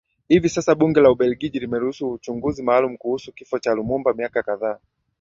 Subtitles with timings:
[0.29, 4.79] Hivi sasa Bunge la Ubeligiji limeruhusu uchunguzi maalumu kuhusu Kifo cha Lumumba miaka kadhaa